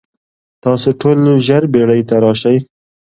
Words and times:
تاسو 0.63 0.89
ټول 1.01 1.19
ژر 1.45 1.63
بیړۍ 1.73 2.01
ته 2.09 2.15
راشئ. 2.23 2.57